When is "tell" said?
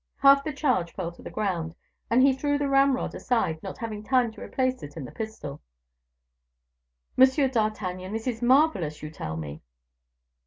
9.11-9.37